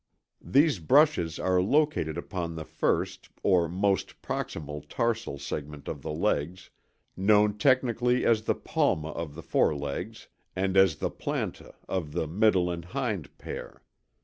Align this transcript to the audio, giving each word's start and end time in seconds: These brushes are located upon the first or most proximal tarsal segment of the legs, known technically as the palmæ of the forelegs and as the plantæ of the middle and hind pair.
These 0.43 0.79
brushes 0.79 1.37
are 1.37 1.61
located 1.61 2.17
upon 2.17 2.55
the 2.55 2.65
first 2.65 3.29
or 3.43 3.69
most 3.69 4.19
proximal 4.23 4.83
tarsal 4.89 5.37
segment 5.37 5.87
of 5.87 6.01
the 6.01 6.11
legs, 6.11 6.71
known 7.15 7.55
technically 7.59 8.25
as 8.25 8.41
the 8.41 8.55
palmæ 8.55 9.15
of 9.15 9.35
the 9.35 9.43
forelegs 9.43 10.27
and 10.55 10.75
as 10.75 10.95
the 10.95 11.11
plantæ 11.11 11.75
of 11.87 12.13
the 12.13 12.25
middle 12.25 12.71
and 12.71 12.83
hind 12.85 13.37
pair. 13.37 13.83